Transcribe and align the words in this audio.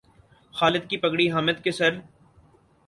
خالد 0.53 0.89
کی 0.89 0.97
پگڑی 0.97 1.29
حامد 1.31 1.63
کے 1.63 1.71
سر 1.71 1.99